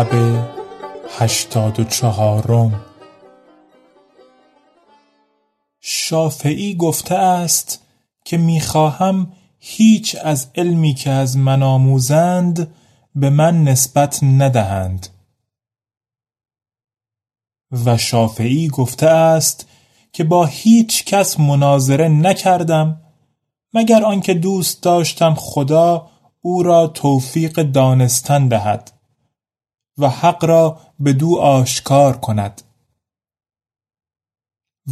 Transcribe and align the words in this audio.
شب 0.00 0.46
هشتاد 1.18 1.80
و 1.80 1.84
چهارم. 1.84 2.84
شافعی 5.80 6.74
گفته 6.74 7.14
است 7.14 7.82
که 8.24 8.38
می‌خواهم 8.38 9.32
هیچ 9.58 10.16
از 10.22 10.48
علمی 10.54 10.94
که 10.94 11.10
از 11.10 11.36
من 11.36 11.62
آموزند 11.62 12.74
به 13.14 13.30
من 13.30 13.64
نسبت 13.64 14.22
ندهند. 14.22 15.08
و 17.84 17.96
شافعی 17.96 18.68
گفته 18.68 19.06
است 19.06 19.68
که 20.12 20.24
با 20.24 20.46
هیچ 20.46 21.04
کس 21.04 21.40
مناظره 21.40 22.08
نکردم 22.08 23.00
مگر 23.74 24.04
آنکه 24.04 24.34
دوست 24.34 24.82
داشتم 24.82 25.34
خدا 25.34 26.10
او 26.40 26.62
را 26.62 26.86
توفیق 26.86 27.62
دانستن 27.62 28.48
دهد. 28.48 28.99
و 29.98 30.08
حق 30.08 30.44
را 30.44 30.80
به 31.00 31.12
دو 31.12 31.38
آشکار 31.38 32.16
کند. 32.16 32.62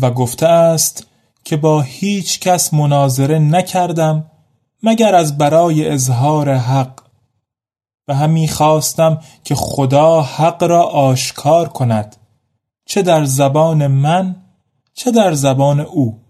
و 0.00 0.10
گفته 0.10 0.46
است 0.46 1.06
که 1.44 1.56
با 1.56 1.80
هیچ 1.80 2.40
کس 2.40 2.74
مناظره 2.74 3.38
نکردم 3.38 4.30
مگر 4.82 5.14
از 5.14 5.38
برای 5.38 5.88
اظهار 5.88 6.54
حق. 6.54 7.08
و 8.08 8.14
همی 8.14 8.48
خواستم 8.48 9.20
که 9.44 9.54
خدا 9.54 10.22
حق 10.22 10.62
را 10.62 10.82
آشکار 10.82 11.68
کند 11.68 12.16
چه 12.84 13.02
در 13.02 13.24
زبان 13.24 13.86
من 13.86 14.44
چه 14.94 15.10
در 15.10 15.32
زبان 15.32 15.80
او. 15.80 16.20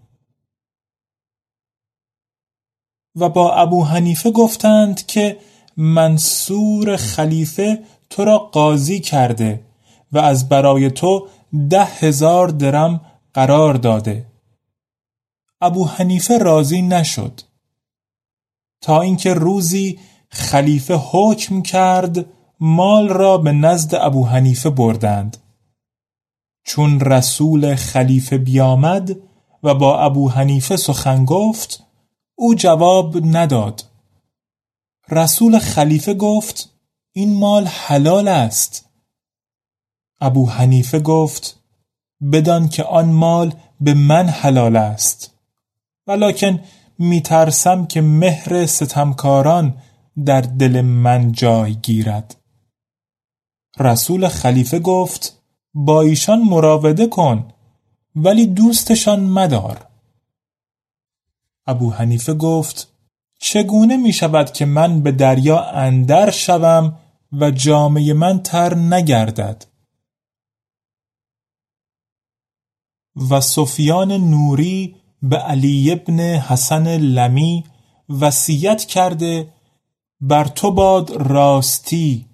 و 3.15 3.29
با 3.29 3.55
ابو 3.55 3.83
حنیفه 3.83 4.31
گفتند 4.31 5.05
که 5.05 5.39
منصور 5.77 6.97
خلیفه 6.97 7.83
تو 8.09 8.25
را 8.25 8.37
قاضی 8.37 8.99
کرده 8.99 9.65
و 10.11 10.17
از 10.17 10.49
برای 10.49 10.91
تو 10.91 11.27
ده 11.69 11.85
هزار 11.85 12.47
درم 12.47 13.01
قرار 13.33 13.73
داده. 13.73 14.25
ابو 15.61 15.87
حنیفه 15.87 16.37
راضی 16.37 16.81
نشد. 16.81 17.41
تا 18.81 19.01
اینکه 19.01 19.33
روزی 19.33 19.99
خلیفه 20.29 20.95
حکم 21.11 21.61
کرد 21.61 22.25
مال 22.59 23.09
را 23.09 23.37
به 23.37 23.51
نزد 23.51 23.95
ابو 23.95 24.25
حنیفه 24.25 24.69
بردند. 24.69 25.37
چون 26.65 26.99
رسول 26.99 27.75
خلیفه 27.75 28.37
بیامد 28.37 29.17
و 29.63 29.75
با 29.75 29.99
ابو 29.99 30.29
حنیفه 30.29 30.77
سخن 30.77 31.25
گفت 31.25 31.83
او 32.35 32.55
جواب 32.55 33.17
نداد. 33.23 33.83
رسول 35.09 35.59
خلیفه 35.59 36.13
گفت 36.13 36.78
این 37.11 37.39
مال 37.39 37.65
حلال 37.65 38.27
است. 38.27 38.89
ابو 40.21 40.49
حنیفه 40.49 40.99
گفت 40.99 41.59
بدان 42.31 42.69
که 42.69 42.83
آن 42.83 43.09
مال 43.09 43.53
به 43.81 43.93
من 43.93 44.29
حلال 44.29 44.75
است. 44.75 45.35
ولکن 46.07 46.63
میترسم 46.99 47.85
که 47.85 48.01
مهر 48.01 48.65
ستمکاران 48.65 49.81
در 50.25 50.41
دل 50.41 50.81
من 50.81 51.31
جای 51.31 51.75
گیرد. 51.75 52.35
رسول 53.79 54.27
خلیفه 54.27 54.79
گفت 54.79 55.41
با 55.73 56.01
ایشان 56.01 56.41
مراوده 56.41 57.07
کن 57.07 57.53
ولی 58.15 58.47
دوستشان 58.47 59.19
مدار. 59.19 59.87
ابو 61.67 61.91
حنیفه 61.91 62.33
گفت 62.33 62.87
چگونه 63.39 63.97
می 63.97 64.13
شود 64.13 64.51
که 64.51 64.65
من 64.65 65.01
به 65.01 65.11
دریا 65.11 65.63
اندر 65.63 66.31
شوم 66.31 66.99
و 67.31 67.51
جامعه 67.51 68.13
من 68.13 68.43
تر 68.43 68.75
نگردد؟ 68.75 69.65
و 73.29 73.41
سفیان 73.41 74.11
نوری 74.11 74.95
به 75.23 75.37
علی 75.37 75.91
ابن 75.91 76.19
حسن 76.19 76.87
لمی 76.97 77.63
وصیت 78.21 78.85
کرده 78.85 79.53
بر 80.21 80.43
تو 80.47 80.71
باد 80.71 81.11
راستی 81.11 82.25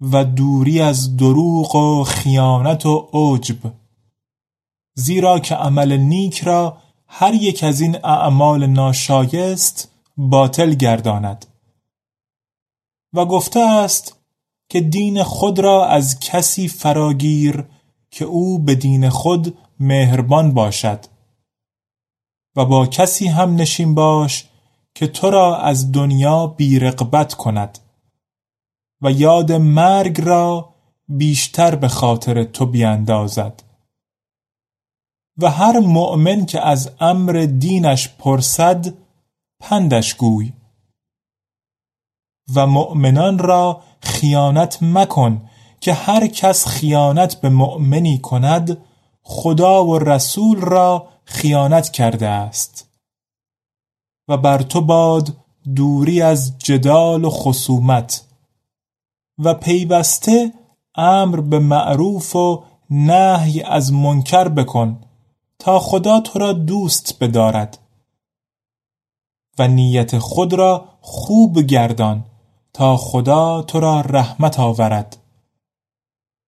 و 0.00 0.24
دوری 0.24 0.80
از 0.80 1.16
دروغ 1.16 1.74
و 1.74 2.04
خیانت 2.04 2.86
و 2.86 3.08
عجب. 3.12 3.56
زیرا 4.94 5.38
که 5.38 5.54
عمل 5.54 5.96
نیک 5.96 6.40
را 6.40 6.76
هر 7.06 7.34
یک 7.34 7.64
از 7.64 7.80
این 7.80 8.04
اعمال 8.04 8.66
ناشایست 8.66 9.89
باطل 10.28 10.74
گرداند. 10.74 11.46
و 13.14 13.24
گفته 13.24 13.60
است 13.60 14.16
که 14.68 14.80
دین 14.80 15.22
خود 15.22 15.58
را 15.58 15.86
از 15.86 16.20
کسی 16.20 16.68
فراگیر 16.68 17.64
که 18.10 18.24
او 18.24 18.58
به 18.58 18.74
دین 18.74 19.08
خود 19.08 19.58
مهربان 19.80 20.54
باشد. 20.54 21.04
و 22.56 22.64
با 22.64 22.86
کسی 22.86 23.28
هم 23.28 23.54
نشین 23.54 23.94
باش 23.94 24.48
که 24.94 25.06
تو 25.06 25.30
را 25.30 25.56
از 25.56 25.92
دنیا 25.92 26.46
بیرقبت 26.46 27.34
کند. 27.34 27.78
و 29.02 29.10
یاد 29.10 29.52
مرگ 29.52 30.20
را 30.20 30.74
بیشتر 31.08 31.74
به 31.74 31.88
خاطر 31.88 32.44
تو 32.44 32.66
بیاندازد 32.66 33.62
و 35.38 35.50
هر 35.50 35.78
مؤمن 35.78 36.46
که 36.46 36.60
از 36.60 36.90
امر 37.00 37.46
دینش 37.58 38.08
پرسد 38.08 38.94
پندش 39.60 40.14
گوی. 40.14 40.52
و 42.54 42.66
مؤمنان 42.66 43.38
را 43.38 43.82
خیانت 44.00 44.78
مکن 44.82 45.50
که 45.80 45.92
هر 45.92 46.26
کس 46.26 46.66
خیانت 46.66 47.40
به 47.40 47.48
مؤمنی 47.48 48.18
کند 48.18 48.78
خدا 49.22 49.84
و 49.84 49.98
رسول 49.98 50.60
را 50.60 51.08
خیانت 51.24 51.90
کرده 51.90 52.28
است. 52.28 52.88
و 54.28 54.36
بر 54.36 54.62
تو 54.62 54.80
باد 54.80 55.36
دوری 55.76 56.22
از 56.22 56.58
جدال 56.58 57.24
و 57.24 57.30
خصومت. 57.30 58.24
و 59.38 59.54
پیوسته 59.54 60.52
امر 60.94 61.40
به 61.40 61.58
معروف 61.58 62.36
و 62.36 62.64
نهی 62.90 63.62
از 63.62 63.92
منکر 63.92 64.48
بکن 64.48 65.00
تا 65.58 65.78
خدا 65.78 66.20
تو 66.20 66.38
را 66.38 66.52
دوست 66.52 67.16
بدارد. 67.20 67.78
و 69.60 69.68
نیت 69.68 70.18
خود 70.18 70.52
را 70.54 70.84
خوب 71.00 71.60
گردان 71.60 72.24
تا 72.72 72.96
خدا 72.96 73.62
تو 73.62 73.80
را 73.80 74.00
رحمت 74.00 74.60
آورد. 74.60 75.16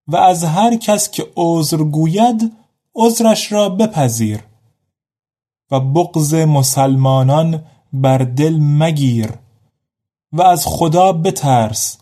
و 0.06 0.17
از 0.17 0.44
هر 0.44 0.76
کس 0.76 1.11
که 1.11 1.26
عذر 1.37 1.76
گوید 1.76 2.53
عذرش 2.94 3.53
را 3.53 3.69
بپذیر 3.69 4.44
و 5.70 5.81
بغض 5.81 6.35
مسلمانان 6.35 7.64
بر 7.93 8.19
دل 8.19 8.59
مگیر 8.61 9.31
و 10.32 10.43
از 10.43 10.67
خدا 10.67 11.12
بترس. 11.12 11.99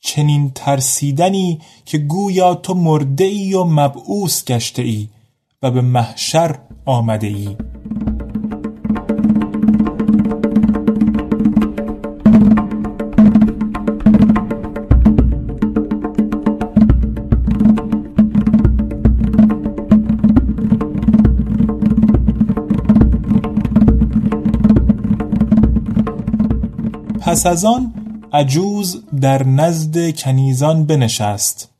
چنین 0.00 0.50
ترسیدنی 0.50 1.60
که 1.84 1.98
گویا 1.98 2.54
تو 2.54 2.74
مرده 2.74 3.24
ای 3.24 3.54
و 3.54 3.64
مبعوث 3.64 4.44
گشته 4.44 4.82
ای 4.82 5.08
و 5.62 5.70
به 5.70 5.80
محشر 5.80 6.58
آمده 6.86 7.26
ای 7.26 7.56
پس 27.34 27.46
از 27.46 27.64
آن 27.64 27.94
عجوز 28.32 29.04
در 29.20 29.46
نزد 29.46 30.16
کنیزان 30.16 30.86
بنشست. 30.86 31.70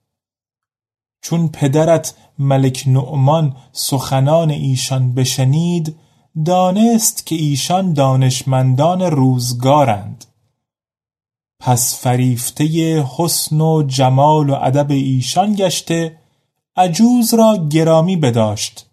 چون 1.22 1.48
پدرت 1.48 2.14
ملک 2.38 2.84
نعمان 2.86 3.56
سخنان 3.72 4.50
ایشان 4.50 5.14
بشنید 5.14 5.96
دانست 6.44 7.26
که 7.26 7.34
ایشان 7.34 7.92
دانشمندان 7.92 9.02
روزگارند. 9.02 10.24
پس 11.60 12.00
فریفته 12.00 12.66
حسن 13.16 13.60
و 13.60 13.82
جمال 13.82 14.50
و 14.50 14.54
ادب 14.54 14.90
ایشان 14.90 15.54
گشته 15.54 16.18
عجوز 16.76 17.34
را 17.34 17.68
گرامی 17.70 18.16
بداشت. 18.16 18.86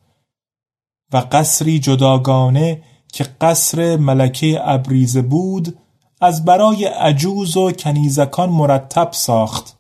و 1.14 1.18
قصری 1.32 1.80
جداگانه 1.80 2.84
که 3.14 3.24
قصر 3.24 3.98
ملکه 3.98 4.60
ابریزه 4.64 5.22
بود 5.22 5.78
از 6.22 6.46
برای 6.46 6.86
عجوز 6.86 7.58
و 7.58 7.72
کنیزکان 7.72 8.50
مرتب 8.50 9.10
ساخت 9.12 9.78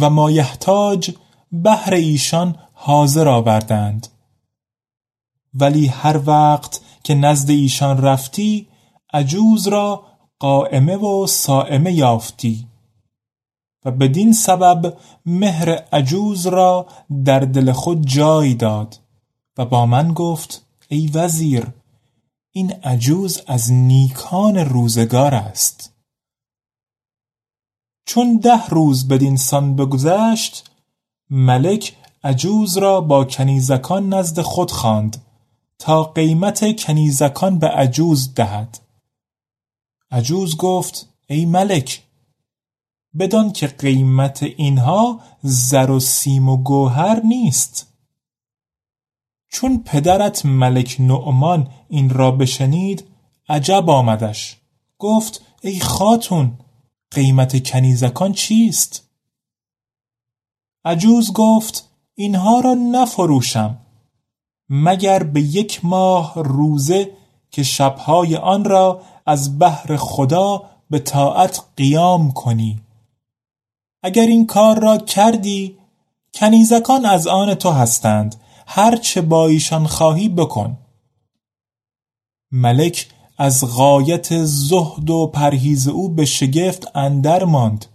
و 0.00 0.10
مایحتاج 0.10 1.10
بهر 1.52 1.94
ایشان 1.94 2.56
حاضر 2.72 3.28
آوردند. 3.28 4.06
ولی 5.54 5.86
هر 5.86 6.20
وقت 6.26 6.80
که 7.04 7.14
نزد 7.14 7.50
ایشان 7.50 8.02
رفتی 8.02 8.68
عجوز 9.12 9.68
را 9.68 10.02
قائمه 10.38 10.96
و 10.96 11.26
سائمه 11.26 11.92
یافتی 11.92 12.66
و 13.84 13.90
بدین 13.90 14.32
سبب 14.32 14.96
مهر 15.26 15.70
عجوز 15.70 16.46
را 16.46 16.86
در 17.24 17.40
دل 17.40 17.72
خود 17.72 18.06
جای 18.06 18.54
داد 18.54 18.98
و 19.58 19.64
با 19.64 19.86
من 19.86 20.12
گفت 20.12 20.66
ای 20.88 21.10
وزیر 21.14 21.66
این 22.56 22.72
عجوز 22.72 23.40
از 23.46 23.72
نیکان 23.72 24.56
روزگار 24.56 25.34
است. 25.34 25.92
چون 28.06 28.36
ده 28.36 28.66
روز 28.66 29.08
بدین 29.08 29.36
سان 29.36 29.76
بگذشت 29.76 30.70
ملک 31.30 31.96
عجوز 32.24 32.76
را 32.76 33.00
با 33.00 33.24
کنیزکان 33.24 34.14
نزد 34.14 34.40
خود 34.40 34.70
خواند 34.70 35.22
تا 35.78 36.04
قیمت 36.04 36.80
کنیزکان 36.80 37.58
به 37.58 37.68
عجوز 37.68 38.34
دهد. 38.34 38.78
عجوز 40.10 40.56
گفت 40.56 41.08
ای 41.26 41.46
ملک 41.46 42.02
بدان 43.18 43.52
که 43.52 43.66
قیمت 43.66 44.42
اینها 44.42 45.20
زر 45.42 45.90
و 45.90 46.00
سیم 46.00 46.48
و 46.48 46.56
گوهر 46.56 47.20
نیست. 47.20 47.93
چون 49.54 49.82
پدرت 49.82 50.46
ملک 50.46 50.96
نعمان 50.98 51.68
این 51.88 52.10
را 52.10 52.30
بشنید 52.30 53.04
عجب 53.48 53.90
آمدش. 53.90 54.56
گفت 54.98 55.42
ای 55.62 55.80
خاتون 55.80 56.58
قیمت 57.10 57.68
کنیزکان 57.68 58.32
چیست؟ 58.32 59.08
عجوز 60.84 61.32
گفت 61.32 61.90
اینها 62.14 62.60
را 62.60 62.74
نفروشم 62.74 63.78
مگر 64.68 65.22
به 65.22 65.40
یک 65.40 65.84
ماه 65.84 66.32
روزه 66.36 67.10
که 67.50 67.62
شبهای 67.62 68.36
آن 68.36 68.64
را 68.64 69.02
از 69.26 69.58
بحر 69.58 69.96
خدا 69.96 70.62
به 70.90 70.98
طاعت 70.98 71.62
قیام 71.76 72.32
کنی. 72.32 72.80
اگر 74.02 74.26
این 74.26 74.46
کار 74.46 74.80
را 74.80 74.98
کردی 74.98 75.76
کنیزکان 76.34 77.04
از 77.06 77.26
آن 77.26 77.54
تو 77.54 77.70
هستند. 77.70 78.43
هر 78.66 78.96
چه 78.96 79.20
با 79.20 79.46
ایشان 79.46 79.86
خواهی 79.86 80.28
بکن. 80.28 80.78
ملک 82.52 83.08
از 83.38 83.76
غایت 83.76 84.44
زهد 84.44 85.10
و 85.10 85.26
پرهیز 85.26 85.88
او 85.88 86.08
به 86.08 86.24
شگفت 86.24 86.96
اندر 86.96 87.44
ماند 87.44 87.86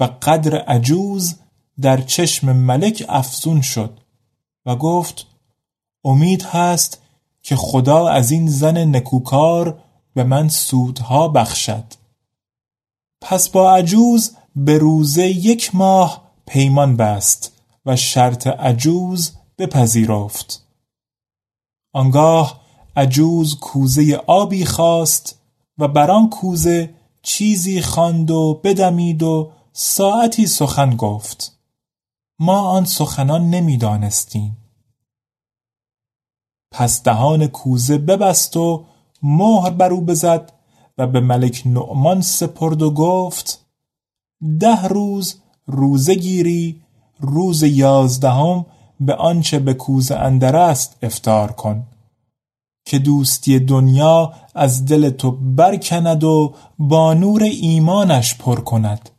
و 0.00 0.08
قدر 0.22 0.56
عجوز 0.58 1.34
در 1.80 2.02
چشم 2.02 2.52
ملک 2.52 3.04
افزون 3.08 3.60
شد 3.60 4.00
و 4.66 4.76
گفت 4.76 5.26
امید 6.04 6.42
هست 6.42 7.02
که 7.42 7.56
خدا 7.56 8.08
از 8.08 8.30
این 8.30 8.48
زن 8.48 8.96
نکوکار 8.96 9.82
به 10.14 10.24
من 10.24 10.48
سودها 10.48 11.28
بخشد. 11.28 11.84
پس 13.20 13.48
با 13.48 13.76
عجوز 13.76 14.36
به 14.56 14.78
روزه 14.78 15.26
یک 15.26 15.74
ماه 15.74 16.30
پیمان 16.46 16.96
بست 16.96 17.52
و 17.86 17.96
شرط 17.96 18.46
عجوز 18.46 19.32
بپذیرفت. 19.58 20.66
آنگاه 21.94 22.60
عجوز 22.96 23.58
کوزه 23.58 24.16
آبی 24.26 24.64
خواست 24.64 25.42
و 25.78 25.88
بر 25.88 26.10
آن 26.10 26.30
کوزه 26.30 26.94
چیزی 27.22 27.80
خواند 27.80 28.30
و 28.30 28.60
بدمید 28.64 29.22
و 29.22 29.52
ساعتی 29.72 30.46
سخن 30.46 30.96
گفت. 30.96 31.58
ما 32.38 32.60
آن 32.60 32.84
سخنان 32.84 33.50
نمی‌دانستیم. 33.50 34.56
پس 36.72 37.02
دهان 37.02 37.46
کوزه 37.46 37.98
ببست 37.98 38.56
و 38.56 38.84
مهر 39.22 39.70
بر 39.70 39.92
او 39.92 40.00
بزد 40.00 40.52
و 40.98 41.06
به 41.06 41.20
ملک 41.20 41.62
نعمان 41.66 42.20
سپرد 42.20 42.82
و 42.82 42.90
گفت 42.90 43.66
ده 44.60 44.82
روز 44.82 45.40
روزه 45.66 46.14
گیری 46.14 46.82
روز 47.20 47.62
یازدهم 47.62 48.66
به 49.00 49.14
آنچه 49.14 49.58
به 49.58 49.74
کوزه 49.74 50.14
اندر 50.14 50.56
است 50.56 50.96
افتار 51.02 51.52
کن 51.52 51.86
که 52.86 52.98
دوستی 52.98 53.58
دنیا 53.58 54.32
از 54.54 54.86
دل 54.86 55.10
تو 55.10 55.30
برکند 55.30 56.24
و 56.24 56.54
با 56.78 57.14
نور 57.14 57.42
ایمانش 57.42 58.34
پر 58.34 58.60
کند. 58.60 59.10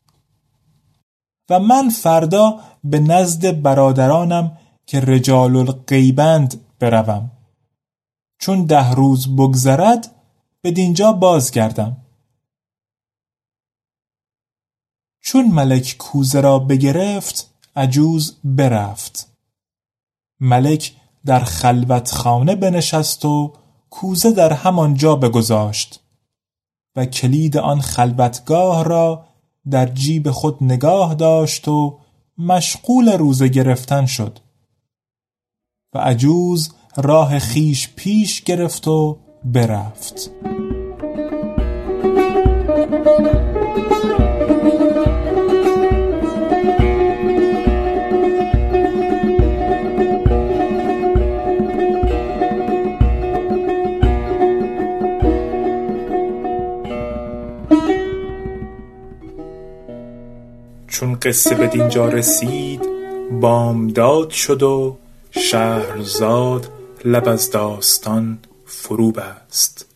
و 1.50 1.60
من 1.60 1.89
فردا 1.89 2.60
به 2.84 3.00
نزد 3.00 3.62
برادرانم 3.62 4.57
که 4.86 5.00
رجال 5.00 5.55
الغیبند 5.55 6.62
بروم. 6.79 7.31
چون 8.39 8.65
ده 8.65 8.91
روز 8.91 9.36
بگذرد 9.36 10.15
به 10.62 10.72
دینجا 10.72 11.12
بازگردم. 11.12 11.98
چون 15.22 15.48
ملک 15.48 15.96
کوزه 16.00 16.41
را 16.41 16.60
بگرفت 16.60 17.53
عجوز 17.75 18.38
برفت. 18.43 19.37
ملک 20.39 20.94
در 21.25 21.39
خلوت 21.39 22.12
خانه 22.12 22.56
بنشست 22.56 23.25
و 23.25 23.53
کوزه 23.89 24.32
در 24.32 24.53
همان 24.53 24.94
جا 24.94 25.15
بگذاشت 25.15 26.00
و 26.96 27.06
کلید 27.06 27.58
آن 27.58 27.82
خلوتگاه 27.82 28.84
را 28.84 29.25
در 29.70 29.86
جیب 29.86 30.32
خود 30.32 30.63
نگاه 30.63 31.15
داشت 31.15 31.67
و 31.67 32.00
مشغول 32.38 33.10
روزه 33.10 33.48
گرفتن 33.48 34.06
شد 34.06 34.39
و 35.94 35.98
عجوز 35.98 36.74
راه 36.98 37.39
خیش 37.39 37.89
پیش 37.96 38.44
گرفت 38.44 38.88
و 38.88 39.17
برفت. 39.44 40.32
چون 61.00 61.16
قصه 61.16 61.56
به 61.56 61.68
دینجا 61.68 62.10
رسید 62.10 62.82
بامداد 63.42 64.30
شد 64.30 64.63
و 64.63 64.98
شهرزاد 65.32 66.68
لب 67.06 67.27
از 67.27 67.51
داستان 67.51 68.39
فرو 68.66 69.12
بست 69.12 69.87